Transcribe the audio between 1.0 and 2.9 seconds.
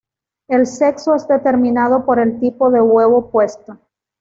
es determinado por el tipo de